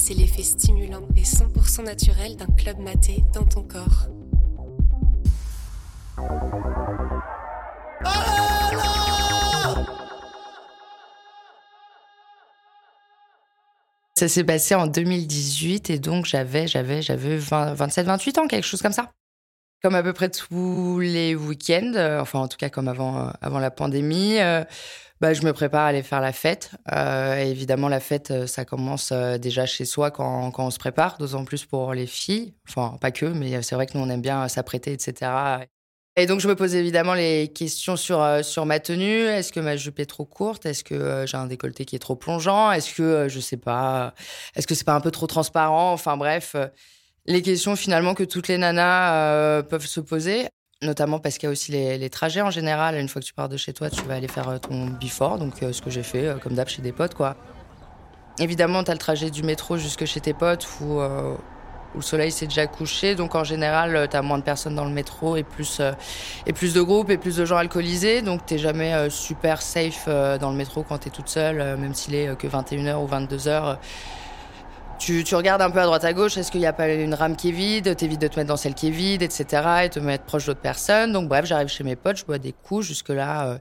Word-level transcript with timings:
c'est 0.00 0.14
l'effet 0.14 0.42
stimulant 0.42 1.06
et 1.14 1.22
100% 1.22 1.84
naturel 1.84 2.34
d'un 2.36 2.46
club 2.46 2.78
maté 2.78 3.22
dans 3.34 3.44
ton 3.44 3.62
corps. 3.62 4.08
Ça 14.14 14.28
s'est 14.28 14.44
passé 14.44 14.74
en 14.74 14.86
2018 14.86 15.90
et 15.90 15.98
donc 15.98 16.24
j'avais 16.24 16.66
j'avais 16.66 17.02
j'avais 17.02 17.36
27 17.36 18.06
28 18.06 18.38
ans 18.38 18.46
quelque 18.48 18.66
chose 18.66 18.82
comme 18.82 18.92
ça. 18.92 19.10
Comme 19.82 19.94
à 19.94 20.02
peu 20.02 20.12
près 20.12 20.28
tous 20.28 21.00
les 21.00 21.34
week-ends, 21.34 21.92
euh, 21.94 22.20
enfin 22.20 22.40
en 22.40 22.48
tout 22.48 22.58
cas 22.58 22.68
comme 22.68 22.86
avant 22.86 23.28
euh, 23.28 23.30
avant 23.40 23.58
la 23.58 23.70
pandémie, 23.70 24.38
euh, 24.38 24.62
bah, 25.22 25.32
je 25.32 25.42
me 25.42 25.54
prépare 25.54 25.84
à 25.84 25.86
aller 25.86 26.02
faire 26.02 26.20
la 26.20 26.32
fête. 26.32 26.72
évidemment 27.38 27.88
la 27.88 28.00
fête 28.00 28.46
ça 28.46 28.66
commence 28.66 29.12
déjà 29.12 29.64
chez 29.64 29.86
soi 29.86 30.10
quand, 30.10 30.50
quand 30.50 30.66
on 30.66 30.70
se 30.70 30.78
prépare, 30.78 31.16
d'autant 31.16 31.46
plus 31.46 31.64
pour 31.64 31.94
les 31.94 32.06
filles. 32.06 32.54
Enfin 32.68 32.98
pas 33.00 33.10
que, 33.10 33.24
mais 33.24 33.62
c'est 33.62 33.74
vrai 33.74 33.86
que 33.86 33.96
nous 33.96 34.04
on 34.04 34.10
aime 34.10 34.20
bien 34.20 34.48
s'apprêter 34.48 34.92
etc. 34.92 35.30
Et 36.16 36.26
donc, 36.26 36.40
je 36.40 36.48
me 36.48 36.56
pose 36.56 36.74
évidemment 36.74 37.14
les 37.14 37.48
questions 37.48 37.96
sur, 37.96 38.22
sur 38.42 38.66
ma 38.66 38.80
tenue. 38.80 39.26
Est-ce 39.26 39.52
que 39.52 39.60
ma 39.60 39.76
jupe 39.76 40.00
est 40.00 40.06
trop 40.06 40.24
courte? 40.26 40.66
Est-ce 40.66 40.82
que 40.84 41.24
j'ai 41.26 41.36
un 41.36 41.46
décolleté 41.46 41.84
qui 41.84 41.96
est 41.96 42.00
trop 42.00 42.16
plongeant? 42.16 42.72
Est-ce 42.72 42.92
que, 42.94 43.28
je 43.28 43.40
sais 43.40 43.56
pas, 43.56 44.12
est-ce 44.56 44.66
que 44.66 44.74
c'est 44.74 44.84
pas 44.84 44.94
un 44.94 45.00
peu 45.00 45.12
trop 45.12 45.28
transparent? 45.28 45.92
Enfin, 45.92 46.16
bref, 46.16 46.56
les 47.30 47.42
questions 47.42 47.76
finalement 47.76 48.14
que 48.14 48.24
toutes 48.24 48.48
les 48.48 48.58
nanas 48.58 49.62
peuvent 49.62 49.86
se 49.86 50.00
poser. 50.00 50.48
Notamment 50.82 51.18
parce 51.18 51.36
qu'il 51.36 51.46
y 51.46 51.50
a 51.50 51.52
aussi 51.52 51.72
les, 51.72 52.10
trajets 52.10 52.40
en 52.40 52.50
général. 52.50 52.96
Une 52.96 53.08
fois 53.08 53.20
que 53.20 53.26
tu 53.26 53.34
pars 53.34 53.48
de 53.48 53.56
chez 53.56 53.72
toi, 53.72 53.90
tu 53.90 54.02
vas 54.02 54.14
aller 54.14 54.28
faire 54.28 54.58
ton 54.60 54.86
before. 54.86 55.38
Donc, 55.38 55.56
ce 55.60 55.82
que 55.82 55.90
j'ai 55.90 56.02
fait, 56.02 56.34
comme 56.42 56.54
d'hab, 56.54 56.68
chez 56.68 56.80
des 56.80 56.92
potes, 56.92 57.14
quoi. 57.14 57.36
Évidemment, 58.38 58.82
tu 58.82 58.90
as 58.90 58.94
le 58.94 58.98
trajet 58.98 59.30
du 59.30 59.42
métro 59.42 59.76
jusque 59.76 60.06
chez 60.06 60.20
tes 60.20 60.32
potes 60.32 60.66
ou 60.80 61.00
où 61.94 61.98
le 61.98 62.02
soleil 62.02 62.30
s'est 62.30 62.46
déjà 62.46 62.66
couché. 62.66 63.14
Donc 63.14 63.34
en 63.34 63.44
général, 63.44 63.96
euh, 63.96 64.06
tu 64.06 64.16
as 64.16 64.22
moins 64.22 64.38
de 64.38 64.42
personnes 64.42 64.74
dans 64.74 64.84
le 64.84 64.90
métro 64.90 65.36
et 65.36 65.42
plus, 65.42 65.78
euh, 65.80 65.92
de 66.46 66.80
groupes 66.80 67.10
et 67.10 67.18
plus 67.18 67.36
de 67.36 67.44
gens 67.44 67.56
alcoolisés. 67.56 68.22
Donc 68.22 68.46
tu 68.46 68.58
jamais 68.58 68.94
euh, 68.94 69.10
super 69.10 69.62
safe 69.62 70.06
dans 70.06 70.50
le 70.50 70.56
métro 70.56 70.82
quand 70.82 70.98
tu 70.98 71.08
es 71.08 71.10
toute 71.10 71.28
seule, 71.28 71.76
même 71.76 71.94
s'il 71.94 72.14
est 72.14 72.36
que 72.36 72.46
21h 72.46 72.96
ou 72.96 73.06
22h. 73.06 73.76
Tu, 75.00 75.34
regardes 75.34 75.62
un 75.62 75.70
peu 75.70 75.80
à 75.80 75.86
droite 75.86 76.04
à 76.04 76.12
gauche, 76.12 76.36
est-ce 76.36 76.52
qu'il 76.52 76.60
n'y 76.60 76.66
a 76.66 76.72
pas 76.72 76.88
une 76.92 77.14
rame 77.14 77.34
qui 77.34 77.48
est 77.48 77.52
vide, 77.52 77.96
t'évites 77.96 78.20
de 78.20 78.28
te 78.28 78.36
mettre 78.36 78.48
dans 78.48 78.56
celle 78.56 78.74
qui 78.74 78.88
est 78.88 78.92
vide, 78.92 79.22
etc. 79.22 79.44
et 79.84 79.88
te 79.88 79.98
mettre 79.98 80.24
proche 80.24 80.46
d'autres 80.46 80.60
personnes. 80.60 81.12
Donc 81.12 81.28
bref, 81.28 81.46
j'arrive 81.46 81.68
chez 81.68 81.82
mes 81.82 81.96
potes, 81.96 82.18
je 82.18 82.24
bois 82.24 82.38
des 82.38 82.52
coups, 82.52 82.86
jusque-là... 82.86 83.58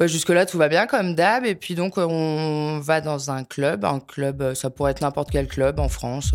jusque-là, 0.00 0.44
tout 0.44 0.58
va 0.58 0.68
bien 0.68 0.86
comme 0.86 1.14
d'hab. 1.14 1.46
Et 1.46 1.54
puis 1.54 1.74
donc, 1.74 1.96
on 1.96 2.80
va 2.82 3.00
dans 3.00 3.30
un 3.30 3.44
club. 3.44 3.84
Un 3.84 4.00
club, 4.00 4.54
ça 4.54 4.68
pourrait 4.68 4.90
être 4.90 5.00
n'importe 5.00 5.30
quel 5.30 5.46
club 5.46 5.78
en 5.78 5.88
France 5.88 6.32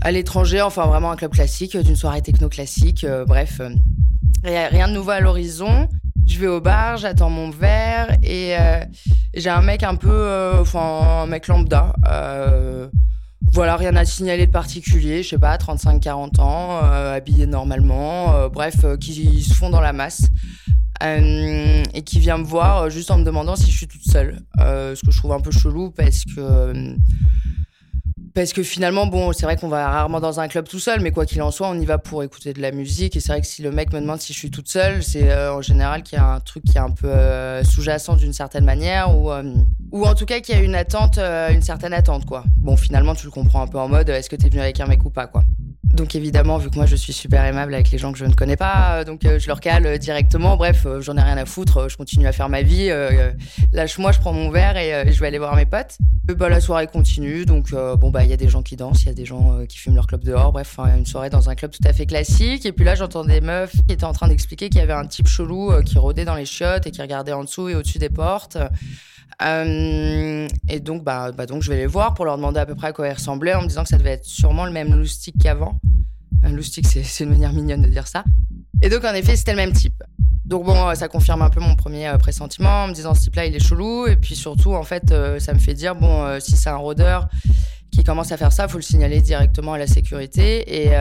à 0.00 0.10
l'étranger, 0.10 0.60
enfin 0.62 0.86
vraiment 0.86 1.10
un 1.10 1.16
club 1.16 1.32
classique, 1.32 1.76
d'une 1.76 1.96
soirée 1.96 2.22
techno 2.22 2.48
classique, 2.48 3.04
euh, 3.04 3.24
bref, 3.24 3.60
euh, 3.60 3.70
rien 4.44 4.88
de 4.88 4.94
nouveau 4.94 5.10
à 5.10 5.20
l'horizon. 5.20 5.88
Je 6.26 6.38
vais 6.38 6.46
au 6.46 6.60
bar, 6.60 6.96
j'attends 6.98 7.30
mon 7.30 7.50
verre 7.50 8.16
et 8.22 8.56
euh, 8.58 8.80
j'ai 9.34 9.50
un 9.50 9.62
mec 9.62 9.82
un 9.82 9.96
peu, 9.96 10.52
enfin 10.60 11.22
un 11.22 11.26
mec 11.26 11.48
lambda. 11.48 11.94
Voilà, 13.52 13.76
rien 13.76 13.94
à 13.96 14.04
signaler 14.04 14.46
de 14.46 14.52
particulier, 14.52 15.22
je 15.22 15.30
sais 15.30 15.38
pas, 15.38 15.56
35-40 15.56 16.40
ans, 16.40 16.78
habillé 16.78 17.46
normalement, 17.46 18.48
bref, 18.48 18.84
qui 19.00 19.42
se 19.42 19.54
font 19.54 19.70
dans 19.70 19.80
la 19.80 19.92
masse. 19.92 20.22
et 21.02 22.02
qui 22.04 22.18
vient 22.20 22.38
me 22.38 22.44
voir 22.44 22.88
juste 22.88 23.10
en 23.10 23.18
me 23.18 23.24
demandant 23.24 23.56
si 23.56 23.70
je 23.70 23.76
suis 23.76 23.88
toute 23.88 24.04
seule. 24.04 24.42
ce 24.58 25.00
que 25.04 25.10
je 25.10 25.18
trouve 25.18 25.32
un 25.32 25.40
peu 25.40 25.50
chelou 25.50 25.90
parce 25.90 26.24
que 26.24 26.96
parce 28.34 28.52
que 28.52 28.62
finalement, 28.62 29.06
bon, 29.06 29.32
c'est 29.32 29.44
vrai 29.44 29.56
qu'on 29.56 29.68
va 29.68 29.88
rarement 29.88 30.20
dans 30.20 30.40
un 30.40 30.48
club 30.48 30.66
tout 30.66 30.78
seul, 30.78 31.00
mais 31.00 31.10
quoi 31.10 31.26
qu'il 31.26 31.42
en 31.42 31.50
soit, 31.50 31.68
on 31.68 31.78
y 31.78 31.84
va 31.84 31.98
pour 31.98 32.22
écouter 32.22 32.52
de 32.52 32.62
la 32.62 32.72
musique. 32.72 33.16
Et 33.16 33.20
c'est 33.20 33.32
vrai 33.32 33.40
que 33.40 33.46
si 33.46 33.62
le 33.62 33.70
mec 33.70 33.92
me 33.92 34.00
demande 34.00 34.20
si 34.20 34.32
je 34.32 34.38
suis 34.38 34.50
toute 34.50 34.68
seule, 34.68 35.02
c'est 35.02 35.30
euh, 35.30 35.54
en 35.54 35.62
général 35.62 36.02
qu'il 36.02 36.18
y 36.18 36.20
a 36.20 36.26
un 36.26 36.40
truc 36.40 36.64
qui 36.64 36.78
est 36.78 36.80
un 36.80 36.90
peu 36.90 37.08
euh, 37.08 37.62
sous-jacent 37.62 38.16
d'une 38.16 38.32
certaine 38.32 38.64
manière, 38.64 39.16
ou, 39.16 39.30
euh, 39.30 39.42
ou 39.90 40.06
en 40.06 40.14
tout 40.14 40.24
cas 40.24 40.40
qu'il 40.40 40.54
y 40.54 40.58
a 40.58 40.62
une 40.62 40.74
attente, 40.74 41.18
une 41.18 41.62
certaine 41.62 41.92
attente, 41.92 42.24
quoi. 42.24 42.44
Bon, 42.56 42.76
finalement, 42.76 43.14
tu 43.14 43.26
le 43.26 43.32
comprends 43.32 43.62
un 43.62 43.68
peu 43.68 43.78
en 43.78 43.88
mode, 43.88 44.08
est-ce 44.08 44.30
que 44.30 44.36
t'es 44.36 44.48
venu 44.48 44.60
avec 44.60 44.80
un 44.80 44.86
mec 44.86 45.04
ou 45.04 45.10
pas, 45.10 45.26
quoi. 45.26 45.44
Donc 45.92 46.14
évidemment, 46.14 46.56
vu 46.56 46.70
que 46.70 46.76
moi 46.76 46.86
je 46.86 46.96
suis 46.96 47.12
super 47.12 47.44
aimable 47.44 47.74
avec 47.74 47.90
les 47.90 47.98
gens 47.98 48.12
que 48.12 48.18
je 48.18 48.24
ne 48.24 48.32
connais 48.32 48.56
pas, 48.56 49.00
euh, 49.00 49.04
donc 49.04 49.24
euh, 49.24 49.38
je 49.38 49.46
leur 49.46 49.60
cale 49.60 49.86
euh, 49.86 49.98
directement. 49.98 50.56
Bref, 50.56 50.86
j'en 51.00 51.16
ai 51.16 51.20
rien 51.20 51.36
à 51.36 51.44
foutre, 51.44 51.88
je 51.90 51.96
continue 51.96 52.26
à 52.26 52.32
faire 52.32 52.48
ma 52.48 52.62
vie. 52.62 52.90
Lâche-moi, 53.72 54.12
je 54.12 54.18
prends 54.18 54.32
mon 54.32 54.50
verre 54.50 54.76
et 54.76 55.12
je 55.12 55.20
vais 55.20 55.26
aller 55.26 55.38
voir 55.38 55.54
mes 55.54 55.66
potes. 55.66 55.98
bah, 56.24 56.48
la 56.48 56.60
soirée 56.60 56.86
continue, 56.86 57.44
donc 57.44 57.72
bon 57.72 58.10
bah 58.10 58.24
il 58.24 58.30
y 58.30 58.32
a 58.32 58.36
des 58.36 58.48
gens 58.48 58.62
qui 58.62 58.76
dansent, 58.76 59.02
il 59.02 59.06
y 59.06 59.10
a 59.10 59.14
des 59.14 59.24
gens 59.24 59.58
qui 59.68 59.78
fument 59.78 59.94
leur 59.94 60.06
club 60.06 60.24
dehors. 60.24 60.52
Bref, 60.52 60.78
une 60.96 61.06
soirée 61.06 61.30
dans 61.30 61.50
un 61.50 61.54
club 61.54 61.70
tout 61.70 61.86
à 61.86 61.92
fait 61.92 62.06
classique. 62.06 62.64
Et 62.64 62.72
puis 62.72 62.84
là, 62.84 62.94
j'entends 62.94 63.24
des 63.24 63.40
meufs 63.40 63.72
qui 63.72 63.92
étaient 63.94 64.04
en 64.04 64.12
train 64.12 64.28
d'expliquer 64.28 64.68
qu'il 64.68 64.80
y 64.80 64.82
avait 64.82 64.92
un 64.92 65.06
type 65.06 65.28
chelou 65.28 65.72
qui 65.84 65.98
rôdait 65.98 66.24
dans 66.24 66.34
les 66.34 66.46
chiottes 66.46 66.86
et 66.86 66.90
qui 66.90 67.02
regardait 67.02 67.32
en 67.32 67.44
dessous 67.44 67.68
et 67.68 67.74
au-dessus 67.74 67.98
des 67.98 68.10
portes. 68.10 68.56
Euh, 69.42 70.48
et 70.68 70.80
donc, 70.80 71.04
bah, 71.04 71.32
bah, 71.32 71.46
donc, 71.46 71.62
je 71.62 71.70
vais 71.70 71.76
les 71.76 71.86
voir 71.86 72.14
pour 72.14 72.24
leur 72.24 72.36
demander 72.36 72.60
à 72.60 72.66
peu 72.66 72.74
près 72.74 72.88
à 72.88 72.92
quoi 72.92 73.08
ils 73.08 73.12
ressemblaient, 73.12 73.54
en 73.54 73.62
me 73.62 73.68
disant 73.68 73.82
que 73.82 73.88
ça 73.88 73.98
devait 73.98 74.10
être 74.12 74.24
sûrement 74.24 74.64
le 74.64 74.72
même 74.72 74.94
loustic 74.94 75.36
qu'avant. 75.38 75.78
Un 76.42 76.52
loustic, 76.52 76.86
c'est 76.86 77.24
une 77.24 77.30
manière 77.30 77.52
mignonne 77.52 77.82
de 77.82 77.88
dire 77.88 78.06
ça. 78.06 78.24
Et 78.82 78.88
donc, 78.88 79.04
en 79.04 79.14
effet, 79.14 79.36
c'était 79.36 79.52
le 79.52 79.58
même 79.58 79.72
type. 79.72 80.02
Donc 80.44 80.66
bon, 80.66 80.94
ça 80.96 81.06
confirme 81.08 81.40
un 81.42 81.50
peu 81.50 81.60
mon 81.60 81.76
premier 81.76 82.08
euh, 82.08 82.18
pressentiment 82.18 82.84
en 82.84 82.88
me 82.88 82.92
disant 82.92 83.14
ce 83.14 83.20
type-là, 83.22 83.46
il 83.46 83.54
est 83.54 83.64
chelou. 83.64 84.06
Et 84.06 84.16
puis 84.16 84.34
surtout, 84.34 84.74
en 84.74 84.82
fait, 84.82 85.12
euh, 85.12 85.38
ça 85.38 85.54
me 85.54 85.58
fait 85.58 85.74
dire, 85.74 85.94
bon, 85.94 86.38
si 86.40 86.56
c'est 86.56 86.68
un 86.68 86.76
rôdeur 86.76 87.28
qui 87.92 88.02
commence 88.02 88.32
à 88.32 88.36
faire 88.36 88.52
ça, 88.52 88.68
faut 88.68 88.78
le 88.78 88.82
signaler 88.82 89.20
directement 89.20 89.74
à 89.74 89.78
la 89.78 89.86
sécurité 89.86 90.84
et 90.86 90.92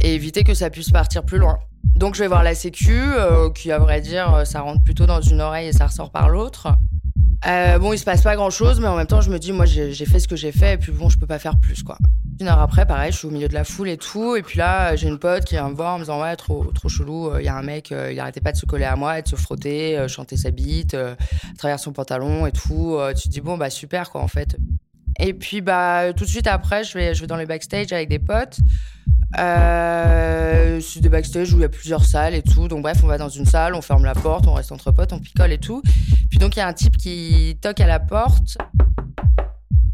éviter 0.00 0.44
que 0.44 0.52
ça 0.52 0.68
puisse 0.68 0.90
partir 0.90 1.24
plus 1.24 1.38
loin. 1.38 1.58
Donc 1.94 2.14
je 2.14 2.20
vais 2.20 2.28
voir 2.28 2.42
la 2.42 2.54
sécu, 2.54 3.00
qui 3.54 3.70
à 3.70 3.78
vrai 3.78 4.00
dire, 4.00 4.42
ça 4.44 4.60
rentre 4.62 4.82
plutôt 4.82 5.06
dans 5.06 5.20
une 5.20 5.40
oreille 5.40 5.68
et 5.68 5.72
ça 5.72 5.86
ressort 5.86 6.10
par 6.10 6.28
l'autre. 6.28 6.68
Euh, 7.46 7.78
bon, 7.78 7.92
il 7.92 7.98
se 7.98 8.04
passe 8.04 8.22
pas 8.22 8.36
grand 8.36 8.50
chose, 8.50 8.80
mais 8.80 8.86
en 8.86 8.96
même 8.96 9.06
temps, 9.06 9.20
je 9.20 9.30
me 9.30 9.38
dis, 9.38 9.52
moi, 9.52 9.66
j'ai 9.66 10.06
fait 10.06 10.20
ce 10.20 10.28
que 10.28 10.36
j'ai 10.36 10.52
fait, 10.52 10.74
et 10.74 10.78
puis 10.78 10.92
bon, 10.92 11.08
je 11.08 11.18
peux 11.18 11.26
pas 11.26 11.38
faire 11.38 11.58
plus, 11.58 11.82
quoi. 11.82 11.98
Une 12.40 12.48
heure 12.48 12.60
après, 12.60 12.86
pareil, 12.86 13.12
je 13.12 13.18
suis 13.18 13.26
au 13.26 13.30
milieu 13.30 13.48
de 13.48 13.54
la 13.54 13.64
foule 13.64 13.88
et 13.88 13.96
tout, 13.96 14.36
et 14.36 14.42
puis 14.42 14.58
là, 14.58 14.94
j'ai 14.96 15.08
une 15.08 15.18
pote 15.18 15.44
qui 15.44 15.54
vient 15.54 15.68
me 15.68 15.74
voir 15.74 15.94
en 15.94 15.98
me 15.98 16.04
disant, 16.04 16.22
ouais, 16.22 16.36
trop, 16.36 16.64
trop 16.72 16.88
chelou, 16.88 17.36
il 17.38 17.44
y 17.44 17.48
a 17.48 17.56
un 17.56 17.62
mec, 17.62 17.90
euh, 17.90 18.12
il 18.12 18.20
arrêtait 18.20 18.40
pas 18.40 18.52
de 18.52 18.56
se 18.56 18.66
coller 18.66 18.84
à 18.84 18.96
moi 18.96 19.20
de 19.22 19.28
se 19.28 19.36
frotter, 19.36 19.98
euh, 19.98 20.08
chanter 20.08 20.36
sa 20.36 20.50
bite, 20.50 20.96
travers 21.58 21.80
son 21.80 21.92
pantalon 21.92 22.46
et 22.46 22.52
tout. 22.52 22.98
tu 23.16 23.28
te 23.28 23.28
dis, 23.28 23.40
bon, 23.40 23.56
bah, 23.56 23.70
super, 23.70 24.10
quoi, 24.10 24.20
en 24.20 24.28
fait. 24.28 24.56
Et 25.18 25.34
puis, 25.34 25.60
bah, 25.60 26.12
tout 26.16 26.24
de 26.24 26.30
suite 26.30 26.46
après, 26.46 26.84
je 26.84 26.96
vais, 26.96 27.14
je 27.14 27.20
vais 27.20 27.26
dans 27.26 27.36
les 27.36 27.46
backstage 27.46 27.92
avec 27.92 28.08
des 28.08 28.18
potes. 28.18 28.58
Euh, 29.38 30.80
c'est 30.80 31.00
des 31.00 31.08
backstage 31.08 31.52
où 31.52 31.56
il 31.56 31.62
y 31.62 31.64
a 31.64 31.68
plusieurs 31.68 32.04
salles 32.04 32.34
et 32.34 32.42
tout. 32.42 32.68
Donc 32.68 32.82
bref, 32.82 32.98
on 33.02 33.06
va 33.06 33.18
dans 33.18 33.28
une 33.28 33.46
salle, 33.46 33.74
on 33.74 33.82
ferme 33.82 34.04
la 34.04 34.14
porte, 34.14 34.46
on 34.46 34.54
reste 34.54 34.72
entre 34.72 34.90
potes, 34.92 35.12
on 35.12 35.18
picole 35.18 35.52
et 35.52 35.58
tout. 35.58 35.82
Puis 36.30 36.38
donc 36.38 36.56
il 36.56 36.58
y 36.58 36.62
a 36.62 36.68
un 36.68 36.72
type 36.72 36.96
qui 36.96 37.56
toque 37.60 37.80
à 37.80 37.86
la 37.86 38.00
porte. 38.00 38.58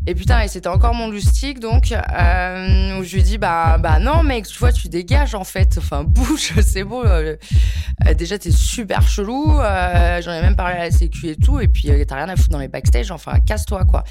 Et 0.09 0.15
putain, 0.15 0.41
et 0.41 0.49
c'était 0.49 0.71
encore 0.71 0.95
mon 0.95 1.11
loustic, 1.11 1.61
donc 1.61 1.93
euh, 1.93 3.03
je 3.03 3.15
lui 3.15 3.23
dis 3.23 3.37
bah 3.37 3.77
bah 3.77 3.99
non 3.99 4.23
mec, 4.23 4.47
tu 4.47 4.59
vois, 4.59 4.73
tu 4.73 4.89
dégages 4.89 5.35
en 5.35 5.45
fait, 5.45 5.77
enfin 5.77 6.03
bouge, 6.09 6.55
c'est 6.63 6.83
bon. 6.83 7.05
Euh, 7.05 7.37
euh, 8.07 8.15
déjà 8.15 8.39
t'es 8.39 8.51
super 8.51 9.07
chelou, 9.07 9.61
euh, 9.61 10.23
j'en 10.23 10.33
ai 10.33 10.41
même 10.41 10.57
parlé 10.57 10.77
à 10.77 10.85
la 10.85 10.91
sécu 10.91 11.29
et 11.29 11.37
tout, 11.37 11.61
et 11.61 11.69
puis 11.69 11.91
t'as 12.07 12.15
rien 12.15 12.31
à 12.31 12.37
foutre 12.37 12.49
dans 12.49 12.59
les 12.59 12.69
backstage, 12.69 13.11
enfin 13.11 13.39
casse-toi 13.41 13.85
quoi. 13.85 14.03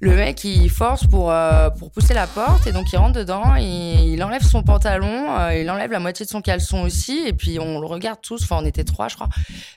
Le 0.00 0.16
mec 0.16 0.42
il 0.44 0.70
force 0.70 1.06
pour 1.06 1.30
pour 1.78 1.90
pousser 1.90 2.14
la 2.14 2.26
porte 2.26 2.66
et 2.66 2.72
donc 2.72 2.90
il 2.90 2.96
rentre 2.96 3.18
dedans, 3.18 3.56
il, 3.56 4.14
il 4.14 4.24
enlève 4.24 4.42
son 4.42 4.62
pantalon, 4.62 5.50
il 5.50 5.70
enlève 5.70 5.90
la 5.90 6.00
moitié 6.00 6.24
de 6.24 6.30
son 6.30 6.40
caleçon 6.40 6.80
aussi, 6.80 7.24
et 7.26 7.34
puis 7.34 7.58
on 7.60 7.78
le 7.78 7.86
regarde 7.86 8.20
tous, 8.22 8.42
enfin 8.42 8.56
on 8.62 8.64
était 8.64 8.84
trois 8.84 9.08
je 9.08 9.16
crois, 9.16 9.28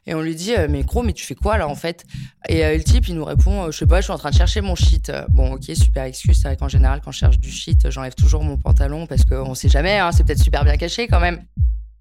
et 0.08 0.16
on 0.16 0.22
lui 0.22 0.36
dit 0.36 0.54
mais 0.70 0.84
gros 0.84 1.04
mais 1.04 1.12
tu 1.12 1.26
fais 1.26 1.36
quoi 1.36 1.58
là 1.58 1.68
en 1.68 1.76
fait? 1.76 2.06
Et 2.48 2.78
le 2.78 2.82
type 2.82 3.10
il 3.10 3.16
nous 3.16 3.26
répond 3.26 3.70
je 3.72 3.78
sais 3.78 3.86
pas, 3.86 4.00
je 4.00 4.06
suis 4.06 4.14
en 4.14 4.18
train 4.18 4.30
de 4.30 4.36
chercher 4.36 4.62
mon 4.62 4.76
shit. 4.76 5.12
Bon 5.30 5.49
ok, 5.54 5.64
super 5.74 6.04
excuse. 6.04 6.38
C'est 6.42 6.48
vrai 6.48 6.58
qu'en 6.58 6.68
général, 6.68 7.02
quand 7.04 7.12
je 7.12 7.20
cherche 7.20 7.40
du 7.40 7.52
shit, 7.52 7.90
j'enlève 7.90 8.16
toujours 8.16 8.44
mon 8.44 8.58
pantalon 8.58 9.08
parce 9.08 9.26
qu'on 9.26 9.56
sait 9.56 9.70
jamais, 9.70 10.00
hein, 10.00 10.12
c'est 10.12 10.24
peut-être 10.24 10.44
super 10.44 10.64
bien 10.64 10.78
caché 10.78 11.08
quand 11.08 11.20
même. 11.20 11.44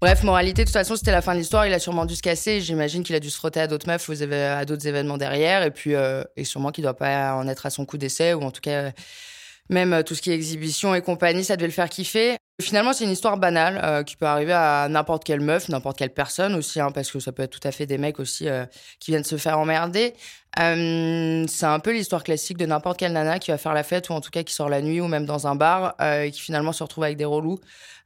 Bref, 0.01 0.23
moralité, 0.23 0.61
de 0.61 0.67
toute 0.67 0.73
façon, 0.73 0.95
c'était 0.95 1.11
la 1.11 1.21
fin 1.21 1.33
de 1.33 1.39
l'histoire. 1.39 1.67
Il 1.67 1.73
a 1.73 1.79
sûrement 1.79 2.05
dû 2.05 2.15
se 2.15 2.21
casser. 2.21 2.61
J'imagine 2.61 3.03
qu'il 3.03 3.15
a 3.15 3.19
dû 3.19 3.29
se 3.29 3.35
frotter 3.35 3.59
à 3.59 3.67
d'autres 3.67 3.87
meufs, 3.87 4.09
à 4.09 4.63
d'autres 4.63 4.87
événements 4.87 5.17
derrière. 5.17 5.63
Et 5.63 5.71
puis, 5.71 5.93
euh, 5.93 6.23
et 6.37 6.45
sûrement 6.45 6.71
qu'il 6.71 6.83
doit 6.83 6.95
pas 6.95 7.35
en 7.35 7.49
être 7.49 7.65
à 7.65 7.69
son 7.69 7.85
coup 7.85 7.97
d'essai, 7.97 8.33
ou 8.33 8.41
en 8.43 8.51
tout 8.51 8.61
cas, 8.61 8.93
même 9.69 10.03
tout 10.03 10.15
ce 10.15 10.21
qui 10.21 10.31
est 10.31 10.35
exhibition 10.35 10.95
et 10.95 11.01
compagnie, 11.01 11.43
ça 11.43 11.55
devait 11.55 11.67
le 11.67 11.73
faire 11.73 11.89
kiffer. 11.89 12.37
Finalement, 12.61 12.91
c'est 12.91 13.05
une 13.05 13.11
histoire 13.11 13.37
banale 13.37 13.79
euh, 13.81 14.03
qui 14.03 14.17
peut 14.17 14.25
arriver 14.25 14.51
à 14.51 14.87
n'importe 14.89 15.23
quelle 15.23 15.39
meuf, 15.39 15.69
n'importe 15.69 15.97
quelle 15.97 16.13
personne 16.13 16.55
aussi, 16.55 16.81
hein, 16.81 16.91
parce 16.91 17.09
que 17.09 17.19
ça 17.19 17.31
peut 17.31 17.43
être 17.43 17.57
tout 17.57 17.65
à 17.65 17.71
fait 17.71 17.85
des 17.85 17.97
mecs 17.97 18.19
aussi 18.19 18.49
euh, 18.49 18.65
qui 18.99 19.11
viennent 19.11 19.23
se 19.23 19.37
faire 19.37 19.57
emmerder. 19.57 20.13
Euh, 20.59 21.45
c'est 21.47 21.65
un 21.65 21.79
peu 21.79 21.93
l'histoire 21.93 22.21
classique 22.21 22.57
de 22.57 22.65
n'importe 22.65 22.99
quelle 22.99 23.13
nana 23.13 23.39
qui 23.39 23.51
va 23.51 23.57
faire 23.57 23.73
la 23.73 23.83
fête 23.83 24.09
ou 24.09 24.13
en 24.13 24.19
tout 24.19 24.29
cas 24.29 24.43
qui 24.43 24.53
sort 24.53 24.67
la 24.67 24.81
nuit 24.81 24.99
ou 24.99 25.07
même 25.07 25.25
dans 25.25 25.47
un 25.47 25.55
bar 25.55 25.95
et 26.01 26.31
qui 26.31 26.41
finalement 26.41 26.73
se 26.73 26.83
retrouve 26.83 27.05
avec 27.05 27.15
des 27.15 27.25
relous. 27.25 27.61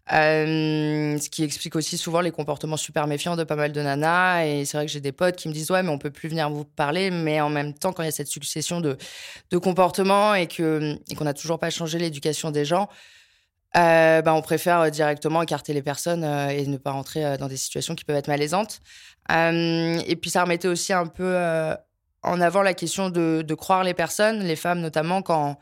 Ce 0.10 1.30
qui 1.30 1.44
explique 1.44 1.76
aussi 1.76 1.98
souvent 1.98 2.22
les 2.22 2.32
comportements 2.32 2.78
super 2.78 3.08
méfiants 3.08 3.36
de 3.36 3.44
pas 3.44 3.56
mal 3.56 3.72
de 3.72 3.82
nanas. 3.82 4.46
Et 4.46 4.66
c'est 4.66 4.78
vrai 4.78 4.86
que 4.86 4.92
j'ai 4.92 5.02
des 5.02 5.12
potes 5.12 5.36
qui 5.36 5.48
me 5.48 5.54
disent 5.54 5.72
Ouais, 5.72 5.84
mais 5.84 5.90
on 5.90 5.98
peut 5.98 6.12
plus 6.12 6.30
venir 6.30 6.50
vous 6.50 6.66
parler. 6.66 7.12
Mais 7.12 7.42
en 7.42 7.50
même 7.50 7.74
temps, 7.74 7.94
quand 7.94 8.04
il 8.04 8.08
y 8.08 8.10
a 8.10 8.12
cette 8.12 8.28
succession 8.28 8.82
de, 8.82 8.98
de 9.52 9.58
comportements 9.58 10.36
et 10.36 10.48
qu'on 10.48 10.98
et 11.10 11.16
qu'on 11.16 11.26
n'a 11.26 11.34
toujours 11.34 11.60
pas 11.60 11.70
changé 11.70 12.00
l'éducation 12.00 12.52
des 12.52 12.66
gens, 12.66 12.90
euh, 13.76 14.22
bah, 14.22 14.34
on 14.36 14.42
préfère 14.42 14.82
euh, 14.82 14.90
directement 14.90 15.42
écarter 15.42 15.74
les 15.74 15.82
personnes 15.82 16.24
euh, 16.24 16.50
et 16.50 16.68
ne 16.68 16.78
pas 16.78 16.92
rentrer 16.92 17.38
dans 17.38 17.48
des 17.48 17.58
situations 17.58 17.96
qui 17.96 18.06
peuvent 18.06 18.16
être 18.16 18.28
malaisantes. 18.28 18.82
et 19.30 20.16
puis 20.22 20.30
ça 20.30 20.44
remettait 20.44 20.68
aussi 20.68 20.94
un 20.94 21.08
peu 21.08 21.36
en 22.22 22.42
avant 22.42 22.62
la 22.62 22.74
question 22.74 23.10
de, 23.10 23.54
croire 23.56 23.84
les 23.84 23.94
personnes, 23.94 24.44
les 24.44 24.56
femmes 24.56 24.80
notamment, 24.80 25.22
quand, 25.22 25.58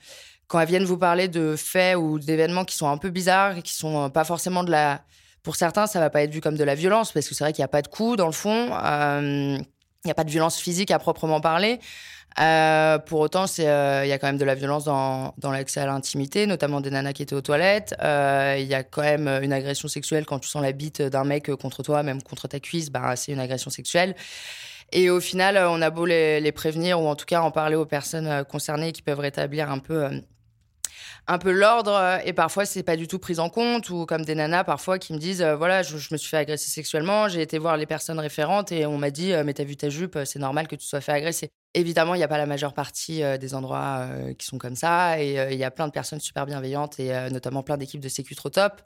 quand 0.51 0.59
elles 0.59 0.67
viennent 0.67 0.83
vous 0.83 0.97
parler 0.97 1.29
de 1.29 1.55
faits 1.55 1.95
ou 1.95 2.19
d'événements 2.19 2.65
qui 2.65 2.75
sont 2.75 2.89
un 2.89 2.97
peu 2.97 3.09
bizarres 3.09 3.57
et 3.57 3.61
qui 3.61 3.73
sont 3.73 4.09
pas 4.09 4.25
forcément 4.25 4.63
de 4.63 4.71
la... 4.71 5.01
Pour 5.43 5.55
certains, 5.55 5.87
ça 5.87 5.99
va 5.99 6.09
pas 6.09 6.21
être 6.21 6.31
vu 6.31 6.41
comme 6.41 6.57
de 6.57 6.63
la 6.63 6.75
violence, 6.75 7.13
parce 7.13 7.27
que 7.27 7.33
c'est 7.33 7.43
vrai 7.43 7.53
qu'il 7.53 7.61
n'y 7.61 7.65
a 7.65 7.69
pas 7.69 7.81
de 7.81 7.87
coup 7.87 8.15
dans 8.15 8.27
le 8.27 8.31
fond, 8.31 8.67
il 8.67 9.65
n'y 10.05 10.11
a 10.11 10.13
pas 10.13 10.23
de 10.23 10.29
violence 10.29 10.59
physique 10.59 10.91
à 10.91 10.99
proprement 10.99 11.41
parler. 11.41 11.79
Euh, 12.39 12.97
pour 12.97 13.19
autant, 13.19 13.45
il 13.57 13.65
euh, 13.65 14.05
y 14.05 14.11
a 14.11 14.19
quand 14.19 14.27
même 14.27 14.37
de 14.37 14.45
la 14.45 14.55
violence 14.55 14.85
dans, 14.85 15.33
dans 15.37 15.51
l'accès 15.51 15.81
à 15.81 15.85
l'intimité, 15.85 16.47
notamment 16.47 16.79
des 16.81 16.89
nanas 16.89 17.13
qui 17.13 17.23
étaient 17.23 17.35
aux 17.35 17.41
toilettes. 17.41 17.93
Il 17.99 18.05
euh, 18.05 18.57
y 18.59 18.73
a 18.73 18.83
quand 18.83 19.01
même 19.01 19.27
une 19.41 19.53
agression 19.53 19.87
sexuelle 19.87 20.25
quand 20.25 20.39
tu 20.39 20.49
sens 20.49 20.61
la 20.61 20.71
bite 20.71 21.01
d'un 21.01 21.23
mec 21.23 21.53
contre 21.55 21.83
toi, 21.83 22.03
même 22.03 22.21
contre 22.21 22.47
ta 22.47 22.59
cuisse, 22.59 22.89
bah, 22.89 23.15
c'est 23.15 23.31
une 23.31 23.39
agression 23.39 23.69
sexuelle. 23.69 24.15
Et 24.93 25.09
au 25.09 25.21
final, 25.21 25.57
on 25.57 25.81
a 25.81 25.89
beau 25.89 26.05
les, 26.05 26.51
prévenir 26.51 27.01
ou 27.01 27.07
en 27.07 27.15
tout 27.15 27.25
cas 27.25 27.41
en 27.41 27.51
parler 27.51 27.75
aux 27.75 27.85
personnes 27.85 28.43
concernées 28.45 28.91
qui 28.91 29.01
peuvent 29.01 29.19
rétablir 29.19 29.71
un 29.71 29.79
peu 29.79 30.09
un 31.27 31.37
peu 31.37 31.51
l'ordre 31.51 31.93
euh, 31.93 32.17
et 32.25 32.33
parfois 32.33 32.65
c'est 32.65 32.83
pas 32.83 32.95
du 32.95 33.07
tout 33.07 33.19
pris 33.19 33.39
en 33.39 33.49
compte 33.49 33.89
ou 33.89 34.05
comme 34.05 34.25
des 34.25 34.35
nanas 34.35 34.63
parfois 34.63 34.99
qui 34.99 35.13
me 35.13 35.17
disent 35.17 35.41
euh, 35.41 35.55
voilà 35.55 35.83
je, 35.83 35.95
me 35.95 36.17
suis 36.17 36.29
fait 36.29 36.37
agresser 36.37 36.69
sexuellement 36.69 37.29
j'ai 37.29 37.41
été 37.41 37.57
voir 37.57 37.77
les 37.77 37.85
personnes 37.85 38.19
référentes 38.19 38.71
et 38.71 38.85
on 38.85 38.97
m'a 38.97 39.11
dit 39.11 39.33
euh, 39.33 39.43
mais 39.45 39.53
t'as 39.53 39.63
vu 39.63 39.77
ta 39.77 39.89
jupe 39.89 40.17
c'est 40.25 40.39
normal 40.39 40.67
que 40.67 40.75
tu 40.75 40.85
sois 40.85 41.01
fait 41.01 41.11
agresser 41.11 41.49
évidemment 41.73 42.15
il 42.15 42.17
n'y 42.17 42.23
a 42.23 42.27
pas 42.27 42.37
la 42.37 42.45
majeure 42.45 42.73
partie 42.73 43.21
des 43.39 43.53
endroits 43.53 44.05
qui 44.37 44.45
sont 44.45 44.57
comme 44.57 44.75
ça 44.75 45.21
et 45.21 45.51
il 45.51 45.57
y 45.57 45.63
a 45.63 45.71
plein 45.71 45.87
de 45.87 45.93
personnes 45.93 46.19
super 46.19 46.45
bienveillantes 46.45 46.99
et 46.99 47.13
notamment 47.31 47.63
plein 47.63 47.77
d'équipes 47.77 48.01
de 48.01 48.09
sécu 48.09 48.35
trop 48.35 48.49
top 48.49 48.81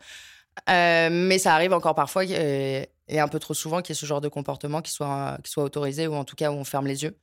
mais 0.68 1.40
ça 1.40 1.56
arrive 1.56 1.74
encore 1.74 1.96
parfois 1.96 2.26
et, 2.26 2.88
un 3.10 3.28
peu 3.28 3.40
trop 3.40 3.56
souvent 3.56 3.82
qu'il 3.82 3.96
y 3.96 3.98
ait 3.98 4.00
ce 4.00 4.06
genre 4.06 4.22
de 4.22 4.28
comportement 4.28 4.84
qui 4.84 4.92
soit, 4.92 5.40
qui 5.44 5.50
soit 5.50 5.64
autorisé 5.64 6.06
ou 6.06 6.14
en 6.14 6.26
tout 6.26 6.36
cas 6.36 6.52
où 6.52 6.56
on 6.56 6.64
ferme 6.64 6.86
les 6.86 7.04
yeux. 7.04 7.18